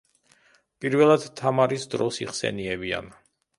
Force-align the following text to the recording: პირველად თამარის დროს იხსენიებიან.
პირველად 0.85 1.27
თამარის 1.41 1.87
დროს 1.93 2.19
იხსენიებიან. 2.27 3.15